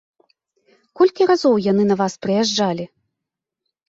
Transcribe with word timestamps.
Колькі 1.01 1.27
разоў 1.31 1.55
яны 1.71 1.83
на 1.89 1.95
вас 1.99 2.13
прыязджалі? 2.27 2.85